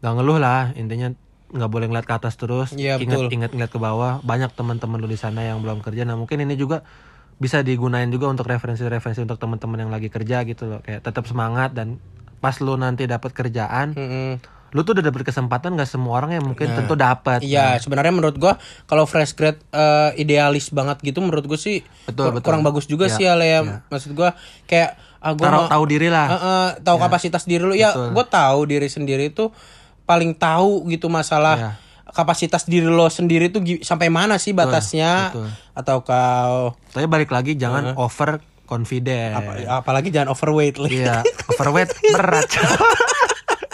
[0.01, 0.73] gak ngeluh lah.
[0.73, 1.13] Intinya
[1.47, 3.37] nggak boleh ngeliat ke atas terus Iya, ingat betul.
[3.37, 4.19] ingat ngeliat ke bawah.
[4.25, 6.09] Banyak teman-teman lu di sana yang belum kerja.
[6.09, 6.81] Nah mungkin ini juga
[7.37, 10.81] bisa digunain juga untuk referensi-referensi untuk teman-teman yang lagi kerja gitu loh.
[10.81, 12.01] Kayak tetap semangat dan
[12.37, 14.37] pas lu nanti dapat kerjaan Mm-mm.
[14.67, 18.35] lu tuh udah dapet kesempatan nggak semua orang yang mungkin tentu dapat Iya, sebenarnya menurut
[18.35, 22.45] gua kalau fresh grad eh, idealis banget gitu menurut gua sih Betul, kur- betul.
[22.45, 23.61] kurang bagus juga Iya, sih Ale ya.
[23.85, 27.73] Maksud gua kayak ah, gua mau- tahu diri lah Eh, eh, tahu kapasitas diri lu
[27.73, 29.49] ya gue tahu diri sendiri itu
[30.03, 31.71] paling tahu gitu masalah Iya.
[32.09, 35.47] kapasitas diri lo sendiri tuh sampai mana sih batasnya betul.
[35.73, 39.39] atau kau tapi balik lagi jangan over confident.
[39.65, 40.99] Apalagi jangan overweight Li.
[40.99, 42.45] iya overweight berat.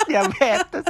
[0.03, 0.85] Diabetes.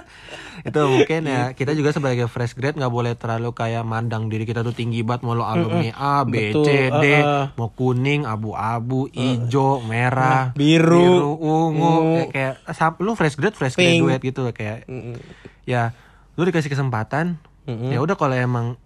[0.64, 4.64] Itu mungkin ya kita juga sebagai fresh grade nggak boleh terlalu kayak mandang diri kita
[4.64, 7.46] tuh tinggi banget mau lo alumni A B Betul, C D uh-uh.
[7.54, 11.92] mau kuning abu-abu hijau merah biru, ungu
[12.32, 14.02] kayak, kayak sam- lu fresh grade fresh Pink.
[14.02, 14.88] graduate gitu kayak
[15.64, 15.92] ya
[16.34, 17.36] lu dikasih kesempatan
[17.68, 18.80] ya udah kalau emang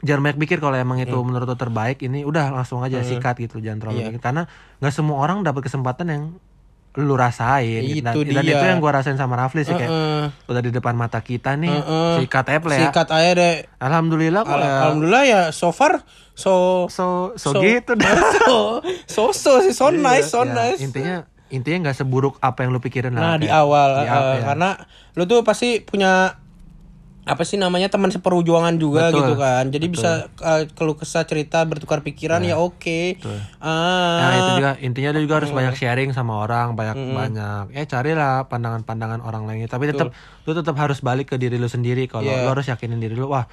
[0.00, 3.58] jangan banyak pikir kalau emang itu menurut lu terbaik ini udah langsung aja sikat gitu
[3.58, 4.06] jangan terlalu Iya.
[4.08, 4.42] mikir karena
[4.78, 6.24] nggak semua orang dapat kesempatan yang
[6.96, 8.02] lu rasain gitu.
[8.02, 8.54] dan, Itu dan dia.
[8.54, 10.24] itu yang gua rasain sama Rafli sih kayak Heeh.
[10.46, 12.14] udah di depan mata kita nih Heeh.
[12.20, 17.34] sikat aja ya sikat aja deh alhamdulillah Al- ya alhamdulillah ya so far so so,
[17.34, 18.08] so so- gitu dah
[18.42, 21.16] so so so sih so nice so Ya, nice intinya
[21.48, 24.44] intinya nggak seburuk apa yang lu pikirin Nah lah di kayak awal di awal, ya.
[24.44, 24.68] karena
[25.14, 26.34] lu tuh pasti punya
[27.28, 29.64] apa sih namanya teman seperjuangan juga Betul, gitu kan.
[29.68, 33.20] Jadi bisa eh, keluh kesah cerita bertukar pikiran ya oke.
[33.60, 34.56] Nah itu Ah.
[34.56, 39.44] juga intinya lu juga harus banyak sharing sama orang banyak banyak ya carilah pandangan-pandangan orang
[39.44, 40.10] lainnya tapi tetap
[40.42, 42.42] lu tetap harus balik ke diri lu sendiri kalau Iya.
[42.42, 43.44] lu harus yakinin diri lu wah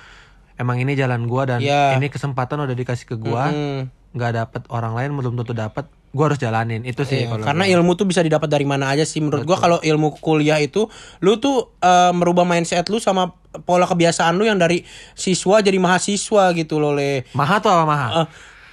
[0.56, 1.96] emang ini jalan gua dan Iya.
[1.96, 3.92] ini kesempatan udah dikasih ke gua Mm.
[4.16, 8.00] nggak dapet orang lain belum tentu dapat gua harus jalanin itu sih Iya, karena ilmu
[8.00, 9.20] tuh bisa didapat dari mana aja sih.
[9.20, 10.88] Menurut gua kalau ilmu kuliah itu
[11.20, 13.36] lu tuh eh, merubah mindset lu sama
[13.68, 17.28] pola kebiasaan lu yang dari siswa jadi mahasiswa gitu loh le.
[17.36, 18.08] Maha tuh apa maha?
[18.24, 18.28] Ah,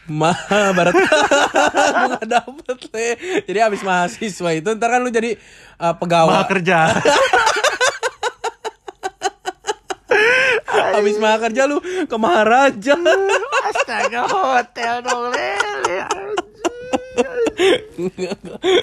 [0.06, 0.38] mah
[0.78, 0.94] barat.
[1.02, 3.08] Gue gak dapet le.
[3.50, 5.34] Jadi abis mahasiswa itu ntar kan lu jadi
[5.82, 6.30] eh, pegawai.
[6.30, 6.78] Maha kerja.
[10.92, 12.96] Abis maha kerja lu ke maharaja
[13.72, 15.98] astaga hotel dong lele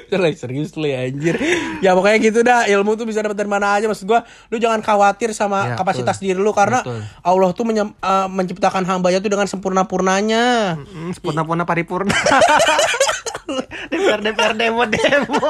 [0.10, 1.36] Lele, serius le anjir.
[1.80, 2.65] Ya pokoknya gitu dah.
[2.65, 3.86] Ilmu tuh bisa dapat dari mana aja.
[3.86, 7.02] Maksud gua lu jangan khawatir sama Ya, kapasitas diri lu karena Betul.
[7.22, 12.13] Allah tuh menyem- eh, menciptakan hambanya tuh dengan sempurna purnanya Hmm, sempurna-purna paripurna.
[13.89, 15.42] DPR DPR demo demo.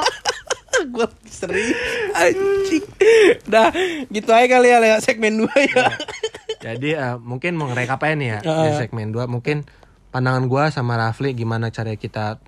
[0.90, 1.76] Gue serius
[2.10, 2.84] anjing.
[3.44, 3.68] Dah
[4.06, 5.84] gitu aja kali ya Le, segmen 2 ya.
[6.62, 8.38] Jadi eh, mungkin mau ngerekap aja nih ya.
[8.40, 8.64] Heeh.
[8.66, 9.68] di segmen 2 mungkin
[10.08, 12.40] pandangan gua sama Rafli gimana cara kita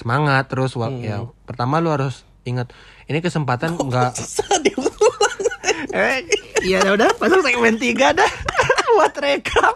[0.00, 2.72] semangat terus wa- ya pertama lu harus ingat
[3.04, 4.88] ini kesempatan enggak susah diulang?
[5.90, 6.22] Eh
[6.62, 8.30] iya dah udah masuk segmen 3 dah
[8.94, 9.74] buat rekap.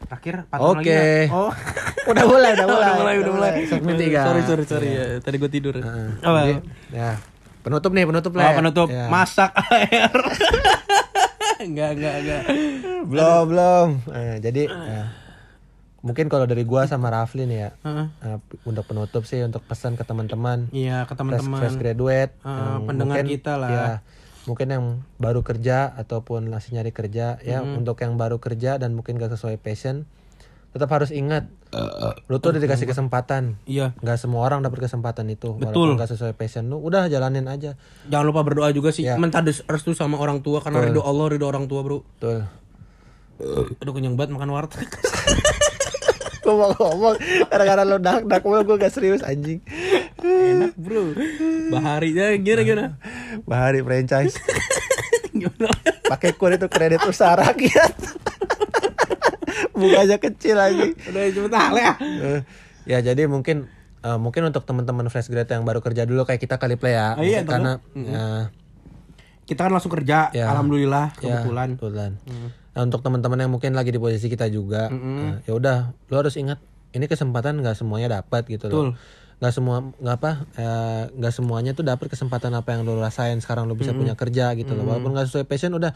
[0.00, 1.02] Terakhir Oke.
[1.30, 1.52] oh.
[2.08, 2.80] Udah mulai udah mulai.
[2.80, 3.50] Udah mulai udah mulai.
[3.68, 5.04] Segmen 3 sorry sorry sorry ya.
[5.20, 5.74] Tadi gue tidur.
[5.76, 6.52] Jadi,
[6.88, 7.20] ya
[7.58, 8.56] penutup nih penutup lah Oh, ya.
[8.56, 8.88] penutup.
[8.88, 9.06] Ya.
[9.08, 10.08] masak air
[11.58, 12.42] enggak enggak enggak
[13.08, 13.88] belum belum.
[14.10, 15.02] Eh, jadi ya,
[16.02, 18.06] mungkin kalau dari gua sama Rafli nih ya Heeh.
[18.22, 20.70] eh, untuk penutup sih untuk pesan ke teman-teman.
[20.70, 21.58] Iya ke teman-teman.
[21.58, 22.32] fresh graduate.
[22.42, 23.70] Yang pendengar kita lah.
[23.70, 23.86] ya,
[24.48, 24.84] mungkin yang
[25.20, 29.60] baru kerja ataupun masih nyari kerja ya untuk yang baru kerja dan mungkin gak sesuai
[29.60, 30.08] passion
[30.78, 31.50] tetap harus ingat.
[32.30, 33.58] Lu tuh udah dikasih kesempatan.
[33.66, 33.98] Iya.
[33.98, 35.98] Nggak semua orang dapat kesempatan itu Betul.
[35.98, 37.74] walaupun gak sesuai passion lu udah jalanin aja.
[38.06, 39.10] Jangan lupa berdoa juga sih.
[39.10, 39.18] Ya.
[39.18, 42.06] minta restu sama orang tua karena ridho Allah ridho orang tua bro.
[42.22, 42.46] Tuh
[43.78, 44.88] aduh kenyang banget makan warteg.
[46.42, 47.20] Gue mau ngomong
[47.52, 49.60] gara-gara lu dak dak mulu gue gak serius anjing.
[50.24, 51.12] Enak bro.
[51.68, 52.86] Bahari ya gimana gimana
[53.44, 54.40] Bahari franchise.
[55.38, 55.70] Gimana?
[56.08, 57.94] Pakai kode itu kredit usaha rakyat
[59.78, 61.70] bunganya kecil anjing udah cepet ah.
[61.72, 62.40] Ya Eh,
[62.84, 66.58] ya jadi mungkin eh, mungkin untuk teman-teman fresh grade yang baru kerja dulu kayak kita
[66.58, 67.14] kali play ya.
[67.14, 68.50] Ah, iya, karena ya,
[69.44, 70.46] kita kan langsung kerja Ya.
[70.52, 71.68] alhamdulillah ya, kebetulan.
[71.74, 72.10] kebetulan.
[72.76, 76.36] Nah, untuk teman-teman yang mungkin lagi di posisi kita juga eh, ya udah lu harus
[76.36, 76.60] ingat
[76.92, 78.92] ini kesempatan nggak semuanya dapat gitu Betul.
[78.92, 83.38] loh nggak semua nggak apa eh, nggak semuanya tuh dapat kesempatan apa yang lu rasain
[83.38, 84.82] sekarang lu bisa punya kerja gitu loh.
[84.82, 85.94] Walaupun nggak sesuai passion udah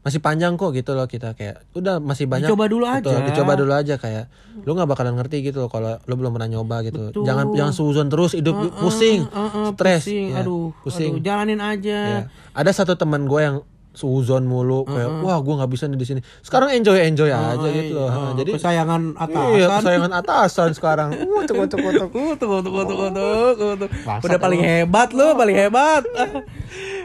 [0.00, 2.48] masih panjang kok gitu loh kita kayak udah masih banyak.
[2.48, 3.26] Dicoba dulu Betul, aja.
[3.28, 4.24] dicoba dulu aja kayak
[4.64, 7.12] lu nggak bakalan ngerti gitu loh kalau lu belum pernah nyoba gitu.
[7.20, 10.08] Jangan jangan suzon terus hidup pusing Heeh, stres.
[10.08, 10.26] pusing.
[10.32, 11.12] Ya, aduh pusing.
[11.12, 11.98] aduh jalanin aja.
[12.00, 12.20] Ya.
[12.56, 13.56] ada satu teman gue yang
[13.90, 16.20] suzon mulu kayak wah gue nggak bisa nih di sini.
[16.40, 18.08] Sekarang enjoy enjoy aja gitu loh.
[18.08, 19.52] Iya, jadi kesayangan atasan.
[19.58, 21.10] iya kesayangan atasan sekarang.
[21.30, 22.08] Uh, tuh, tuh, tuh, tuh.
[22.36, 23.88] Tuh, tuh, tuh, tuh,
[24.24, 26.02] Udah paling hebat lu, paling hebat.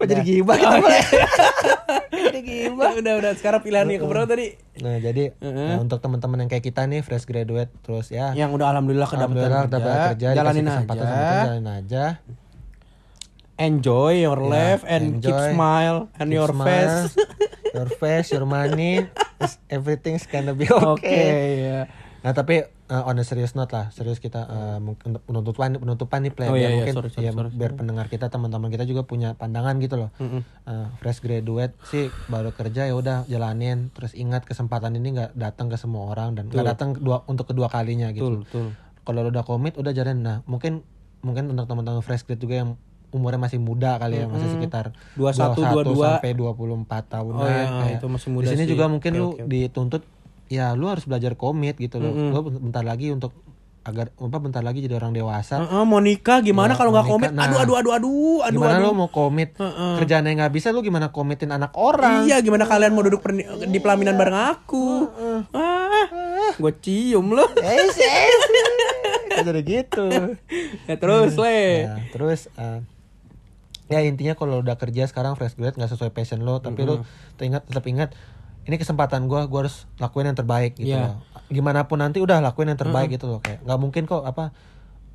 [0.02, 1.02] kok jadi gibah Oh, gitu iya.
[2.10, 2.92] Jadi gimana?
[2.96, 3.32] Udah, udah.
[3.34, 4.56] Sekarang pilihannya ke berapa tadi?
[4.76, 8.66] nah jadi ya, untuk teman-teman yang kayak kita nih fresh graduate terus ya Yang udah
[8.70, 10.28] alhamdulillah kedapetan Alhamdulillah kerja.
[10.32, 11.12] Jalanin kesempatan aja.
[11.12, 12.04] sama jalanin aja
[13.56, 15.52] Enjoy your life and keep enjoy.
[15.52, 16.64] smile and Keep your smile.
[16.64, 17.12] face.
[17.70, 19.04] your face your money
[19.44, 21.80] is- everything's gonna be Oke, okay, ya.
[22.20, 24.78] Nah tapi uh, on a serious note lah, serius kita uh,
[25.24, 28.06] penutupan penutupan nih play Oh, biar iya, iya, mungkin sorry, sorry, ya, sorry, biar pendengar
[28.12, 30.10] kita teman-teman kita juga punya pandangan gitu loh.
[30.20, 35.72] Uh, fresh graduate sih baru kerja ya udah jalanin, terus ingat kesempatan ini nggak datang
[35.72, 38.44] ke semua orang dan nggak datang kedua untuk kedua kalinya gitu.
[39.00, 40.20] Kalau udah komit udah jalanin.
[40.20, 40.84] Nah mungkin
[41.24, 42.70] mungkin untuk teman-teman fresh grad juga yang
[43.10, 45.98] umurnya masih muda kali ya, masih sekitar 21, 22.
[45.98, 47.42] sampai 24 tahunan.
[47.42, 47.98] Oh, iya, kayak.
[47.98, 48.70] itu masih muda Di sini sih.
[48.70, 50.02] juga mungkin Oke, lu dituntut
[50.50, 52.10] ya lu harus belajar komit gitu loh.
[52.10, 53.30] Lu bentar lagi untuk
[53.80, 55.56] agar apa bentar lagi jadi orang dewasa.
[55.58, 57.30] Heeh, mau nikah gimana Ya, kalau nggak mau komit?
[57.32, 57.62] nikah, Aduh, nah.
[57.64, 58.10] aduh, aduh, aduh,
[58.44, 58.84] aduh, gimana aduh.
[58.84, 59.56] lu mau komit
[59.96, 62.28] kerjaan yang nggak bisa lu gimana komitin anak orang?
[62.28, 65.08] Iya, gimana kalian mau duduk perni- di pelaminan bareng aku?
[65.56, 66.06] Ah,
[66.52, 67.24] gue cium.
[67.32, 68.28] Eh, eh, eh.
[69.40, 70.06] jadi gitu.
[70.84, 71.62] Ya terus, Le.
[71.80, 72.84] Ya, terus eh,
[73.88, 77.00] ya intinya kalau udah kerja sekarang fresh grad nggak sesuai passion lo, tapi lu
[77.34, 78.12] teringat tetap ingat
[78.62, 81.02] ini kesempatan gua gua harus lakuin yang terbaik gitu Iya.
[81.10, 81.16] loh.
[81.48, 84.54] Gimana pun nanti udah lakuin yang terbaik gitu loh kayak nggak mungkin kok apa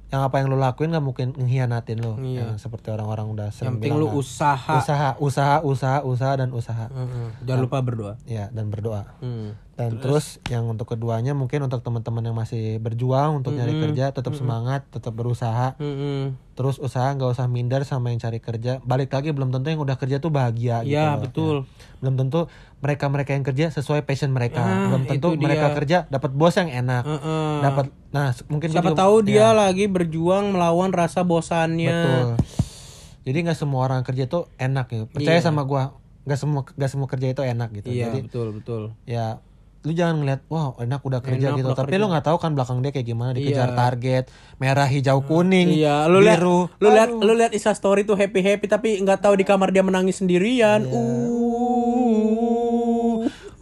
[0.07, 3.49] yang apa yang lu lakuin nggak mungkin mengkhianatin lo yang seperti orang-orang udah Iya.
[3.49, 4.13] Yang sering penting bilang lu lah.
[4.15, 4.73] usaha.
[4.77, 8.13] usaha usaha usaha usaha dan usaha Heeh, Jangan lupa berdoa.
[8.23, 9.57] ya dan berdoa Hmm.
[9.75, 14.31] Dan terus, yang untuk keduanya mungkin untuk teman-teman yang masih berjuang untuk nyari kerja tetap
[14.33, 16.31] semangat tetap berusaha Mm-mm.
[16.53, 19.93] terus usaha nggak usah minder sama yang cari kerja balik lagi belum tentu yang udah
[19.93, 21.15] kerja tuh bahagia gitu Iya, loh.
[21.19, 21.55] betul.
[21.57, 21.97] Ya.
[21.97, 22.39] belum tentu
[22.79, 25.75] mereka mereka yang kerja sesuai passion mereka Ah, belum tentu mereka dia.
[25.75, 27.53] kerja dapat bos yang enak Heeh.
[27.61, 31.91] dapat nah mungkin Siapa juga- tahu ya, dia lagi berjuang melawan rasa bosannya.
[31.91, 32.25] betul
[33.23, 37.07] jadi nggak semua orang kerja itu enak gitu percaya sama gua nggak semua nggak semua
[37.07, 38.81] kerja itu enak gitu Iya, jadi betul, betul.
[39.03, 39.43] ya
[39.85, 42.01] lu jangan ngeliat wah enak udah kerja Enak gitu udah tapi kerja.
[42.01, 43.77] lu nggak tahu kan belakang dia kayak gimana dikejar Iya.
[43.77, 44.23] target
[44.57, 48.41] merah hijau kuning Iya, lu lihat biru lu lihat lu lihat Isa story tuh happy
[48.41, 50.81] happy tapi nggak tahu di kamar dia menangis sendirian.
[50.83, 50.89] Iya.
[50.89, 51.15] Uh.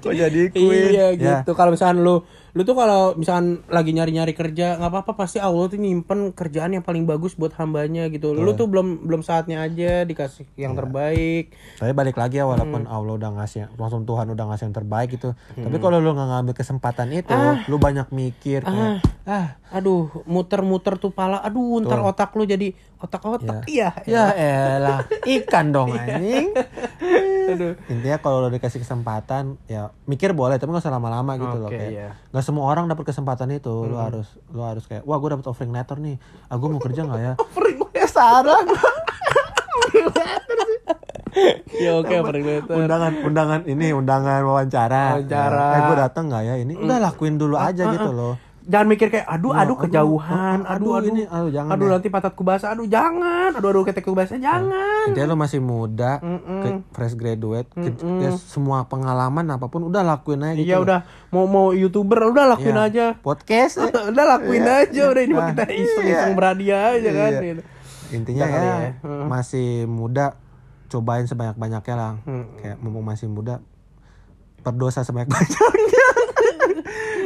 [0.01, 0.91] Kok jadi queen?
[0.91, 1.39] Iya Ya.
[1.39, 1.51] gitu.
[1.53, 5.75] Kalau misalkan lu lu tuh kalau misalkan lagi nyari-nyari kerja nggak apa-apa pasti Allah tuh
[5.75, 8.31] nyimpen kerjaan yang paling bagus buat hambanya gitu.
[8.33, 11.55] Lu tuh belum belum saatnya aja dikasih yang terbaik.
[11.79, 12.91] Tapi balik lagi ya walaupun Hmm.
[12.91, 15.31] Allah udah ngasih, langsung Tuhan udah ngasih yang terbaik gitu.
[15.53, 17.35] Tapi kalau lu nggak ngambil kesempatan itu,
[17.65, 21.39] lu banyak mikir kayak, ah, Aduh, muter-muter tuh pala.
[21.39, 23.63] Aduh, ntar otak lu jadi otak-otak.
[23.71, 23.95] Iya.
[24.03, 24.23] ya
[24.75, 26.51] elah, ikan dong anjing.
[27.51, 27.73] Aduh.
[27.87, 31.79] Intinya kalau lu dikasih kesempatan, ya mikir boleh, tapi nggak usah lama-lama gitu loh Oke,
[31.79, 31.91] kayak.
[31.91, 32.09] iya.
[32.41, 35.69] Nggak semua orang dapat kesempatan itu, lu harus, lu harus kayak, wah gue dapet offering
[35.69, 36.17] letter nih,
[36.49, 37.33] ah gue mau kerja nggak ya?
[37.45, 38.09] offering letter?
[38.09, 38.81] Salah gua.
[41.77, 42.75] Ya oke, paling better.
[42.75, 45.21] undangan undangan ini undangan wawancara.
[45.21, 45.65] Wawancara.
[45.69, 46.55] Ya, eh gue datang nggak ya?
[46.65, 51.09] Ini udah lakuin dulu aja gitu loh Jangan mikir kayak aduh aduh kejauhan, aduh aduh,
[51.09, 51.93] ini aduh jangan aduh deh.
[51.93, 55.09] nanti patatku basah, aduh jangan, aduh aduh ketekku basah, jangan.
[55.09, 56.21] Intinya lo masih muda,
[56.61, 60.67] ke- fresh graduate, ke- ya semua pengalaman apa pun udah lakuin aja gitu.
[60.67, 60.85] Iya loh.
[60.85, 62.85] udah mau mau youtuber udah lakuin Iya.
[62.85, 63.05] aja.
[63.17, 63.79] Podcast.
[63.79, 63.89] eh.
[64.13, 66.29] udah lakuin aja udah ini mah Ah, kita iya.
[66.31, 67.31] berhadiah aja kan.
[67.31, 67.41] Iya.
[67.41, 67.61] gitu.
[68.11, 68.91] Intinya Udah kali ya, ya.
[69.25, 70.25] masih muda,
[70.87, 72.13] cobain sebanyak-banyaknya lah.
[72.21, 72.45] Hmm.
[72.55, 73.57] Kayak mumpung masih muda,
[74.61, 76.05] berdosa sebanyak-banyaknya.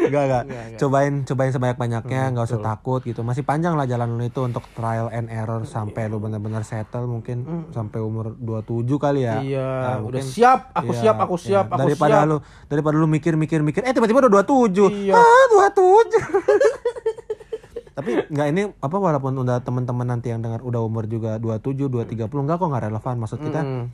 [0.06, 0.44] Enggak, enggak.
[0.78, 3.22] Cobain cobain sebanyak-banyaknya, Hmm, nggak usah takut gitu.
[3.22, 7.44] Masih panjang lah jalan lu itu untuk trial and error sampai lu benar-benar settle mungkin
[7.70, 9.36] sampai umur 27 kali ya.
[9.36, 9.46] Hmm.
[9.46, 11.44] Iya, Nah, udah mungkin- siap, aku Iya, siap, aku iya.
[11.44, 12.28] siap, aku daripada siap.
[12.28, 14.90] lu daripada lu mikir-mikir-mikir eh tiba-tiba udah 27.
[15.04, 15.14] Iya.
[15.14, 16.20] Ah, 27.
[17.96, 22.28] Tapi nggak ini apa walaupun udah teman-teman nanti yang dengar udah umur juga 27, 230
[22.44, 23.16] enggak kok nggak relevan.
[23.18, 23.86] Maksud kita Hmm.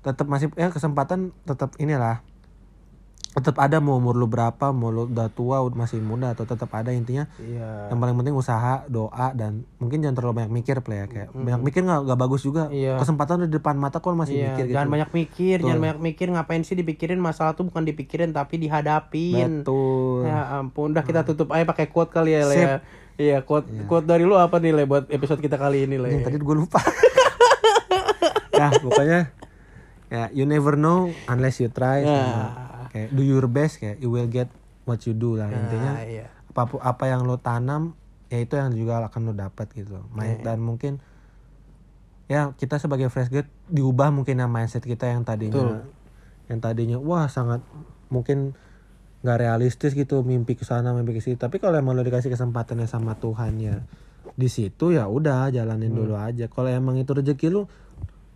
[0.00, 2.24] tetap masih ya kesempatan tetap inilah
[3.28, 6.90] tetap ada mau umur lu berapa mau lu udah tua masih muda atau tetap ada
[6.90, 7.86] intinya Iya.
[7.86, 11.60] yang paling penting usaha doa dan mungkin jangan terlalu banyak mikir play ya kayak banyak
[11.62, 12.96] mikir nggak nggak bagus juga Iya.
[12.96, 15.98] kesempatan udah di depan mata kok masih Iya, mikir gitu jangan banyak mikir, jangan banyak
[16.02, 19.62] mikir ngapain sih dipikirin masalah tuh bukan dipikirin tapi dihadapin.
[19.62, 22.54] betul Ya ampun, udah kita tutup aja pakai quote kali ya, Le.
[22.54, 22.64] Sip.
[22.64, 22.76] ya.
[23.18, 26.08] Iya, quote quote dari lu apa nih, Le, buat episode kita kali ini, Le?
[26.08, 26.80] yang tadi gue lupa
[28.52, 29.20] ya pokoknya
[30.08, 32.10] ya you never know unless you try Ya.
[32.10, 34.48] sama kayak do your best kayak you will get
[34.84, 35.48] what you do lah.
[35.48, 36.26] Intinya Nah, iya.
[36.48, 37.94] apa apa yang lo tanam
[38.28, 40.98] ya itu yang juga akan lo dapat gitu Iya, main dan mungkin
[42.28, 45.80] ya kita sebagai fresh grade diubah mungkin ya mindset kita yang tadinya
[46.46, 47.64] yang tadinya wah sangat
[48.08, 48.52] mungkin
[49.18, 51.36] nggak realistis gitu mimpi ke sana mimpi ke situ.
[51.36, 53.76] Tapi kalau emang lo dikasih kesempatannya sama Tuhan ya
[54.36, 55.98] di situ ya udah jalanin Hmm.
[55.98, 56.46] dulu aja.
[56.46, 57.87] Kalau emang itu rezeki lu mm,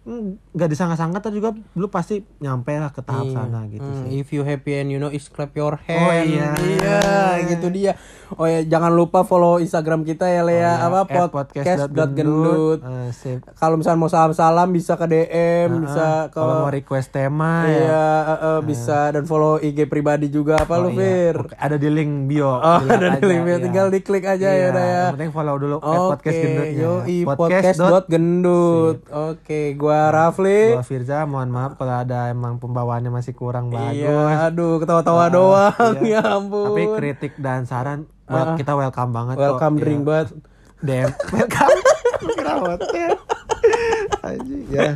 [0.04, 4.28] nggak disangka-sangka tuh juga lu pasti nyampe lah ke tahap sana gitu Hmm, sih if
[4.28, 6.02] you happy and you know is clap your hand.
[6.02, 6.48] Oh, iya.
[6.58, 6.98] Iya,
[7.46, 7.94] gitu dia.
[8.32, 12.80] Oh ya, jangan lupa follow Instagram kita ya Lea apa At podcast.gendut.
[12.80, 13.46] Eh, sip.
[13.52, 18.06] Kalau misalnya mau salam-salam bisa ke DM, bisa ke kalau mau request tema ya Iya,
[18.24, 20.98] eh, eh, bisa dan follow IG pribadi juga apa lu, iya.
[21.30, 21.34] Fir?
[21.42, 23.54] Oke, ada di link bio Oh, ada di link bio.
[23.54, 23.62] iya.
[23.62, 24.96] tinggal diklik aja ya Iya, udah ya.
[24.98, 28.96] yang penting follow dulu Oke, podcast gendutnya yoi, podcast dot podcast.gendut.
[29.08, 29.60] Oke,
[29.92, 30.72] gua Rafli.
[30.72, 34.00] Gua Firza, mohon maaf kalau ada emang pembawaannya masih kurang bagus.
[34.00, 35.94] Iya, aduh ketawa-tawa doang.
[36.08, 36.72] Ya ampun.
[36.72, 39.44] Tapi kritik dan saran well, kita welcome banget kok.
[39.46, 39.82] Welcome Iya.
[39.84, 40.28] drink banget.
[40.80, 41.78] DM welcome.
[42.24, 43.12] Kira hotel.
[44.22, 44.88] Anjing, ya.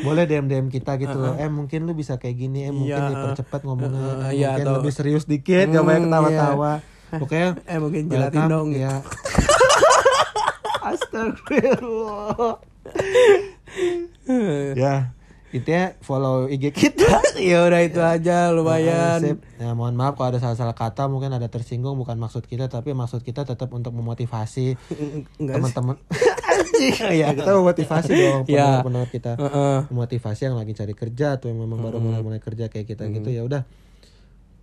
[0.00, 1.34] Boleh DM DM kita gitu loh.
[1.36, 3.10] Eh mungkin lu bisa kayak gini, eh mungkin Iya.
[3.12, 4.00] dipercepat ngomongnya.
[4.24, 6.72] Uh, iya, mungkin atau- lebih serius dikit, gak banyak ketawa-tawa.
[7.12, 8.68] Pokoknya Eh mungkin jelatin dong.
[8.72, 9.02] ya.
[10.80, 12.56] Astagfirullah.
[14.78, 15.12] ya,
[15.50, 17.10] intinya follow IG kita.
[17.40, 19.18] ya udah itu aja lumayan.
[19.20, 19.38] Sip.
[19.56, 23.20] Ya, mohon maaf kalau ada salah-salah kata mungkin ada tersinggung bukan maksud kita tapi maksud
[23.20, 24.74] kita tetap untuk memotivasi
[25.38, 25.98] teman-teman.
[27.10, 28.80] Ya, kita memotivasi dong Ya.
[28.84, 29.32] pendengar-pendengar kita.
[29.36, 29.78] Heeh.
[29.88, 33.42] Memotivasi yang lagi cari kerja atau yang memang baru mulai-mulai kerja kayak kita gitu ya
[33.42, 33.62] udah.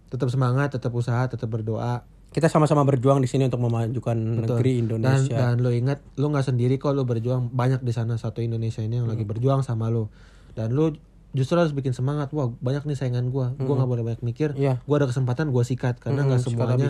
[0.08, 2.08] Tetap semangat, tetap usaha, tetap berdoa.
[2.28, 5.38] Kita sama-sama berjuang di sini untuk memajukan negeri Dan Indonesia.
[5.38, 9.02] dan lo ingat lo nggak sendiri kok lo berjuang banyak di sana satu Indonesia ini
[9.02, 10.13] yang lagi berjuang sama lo.
[10.54, 10.94] Dan lo
[11.34, 12.30] justru harus bikin semangat.
[12.36, 13.58] Wah, banyak nih saingan gua.
[13.58, 14.54] Gua nggak boleh banyak mikir.
[14.54, 14.84] Iya.
[14.86, 16.90] Gua ada kesempatan gua sikat karena nggak sikat semuanya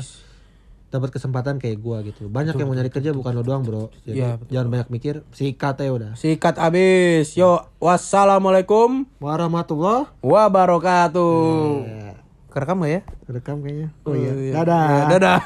[0.87, 2.31] dapat kesempatan kayak gua gitu.
[2.31, 3.91] Banyak yang mau nyari kerja bukan lo doang, Bro.
[4.07, 6.11] Jadi Iya, jangan banyak mikir, sikat aja udah.
[6.15, 7.35] Sikat abis.
[7.35, 10.07] Yo, wassalamualaikum Warahmatullah.
[10.23, 11.35] wabarakatuh.
[11.83, 12.15] Ya,
[12.57, 13.01] Kerekam gak ya?
[13.29, 13.87] rekam kayaknya.
[14.01, 14.33] Oh iya.
[14.33, 14.53] iya.
[14.57, 14.85] Dadah.
[14.89, 15.37] Ya, dadah.